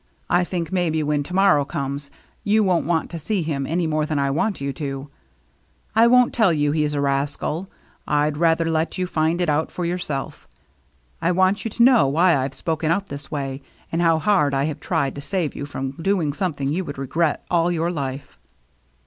I 0.31 0.43
think, 0.43 0.71
maybe, 0.71 1.03
when 1.03 1.21
to 1.21 1.35
morrow 1.35 1.63
comes, 1.63 2.09
you 2.43 2.63
won't 2.63 2.87
want 2.87 3.11
to 3.11 3.19
see 3.19 3.43
him 3.43 3.67
any 3.67 3.85
more 3.85 4.03
than 4.03 4.17
I 4.17 4.31
want 4.31 4.59
you 4.59 4.73
to. 4.73 5.11
I 5.95 6.07
won't 6.07 6.33
tell 6.33 6.51
you 6.51 6.71
he's 6.71 6.95
a 6.95 6.99
rascal; 7.01 7.69
I'd 8.07 8.35
rather 8.35 8.65
let 8.65 8.97
you 8.97 9.05
find 9.05 9.39
it 9.39 9.47
out 9.47 9.69
for 9.69 9.85
yourself. 9.85 10.47
I 11.21 11.31
want 11.31 11.63
you 11.65 11.69
to 11.69 11.83
know 11.83 12.07
why 12.07 12.35
I've 12.35 12.55
spoken 12.55 12.89
out 12.89 13.09
this 13.09 13.29
way, 13.29 13.61
and 13.91 14.01
how 14.01 14.17
hard 14.17 14.55
I 14.55 14.63
have 14.63 14.79
tried 14.79 15.13
to 15.13 15.21
save 15.21 15.55
you 15.55 15.67
from 15.67 15.91
doing 15.91 16.33
something 16.33 16.71
you 16.71 16.83
would 16.83 16.97
regret 16.97 17.45
all 17.51 17.71
your 17.71 17.91
life." 17.91 18.39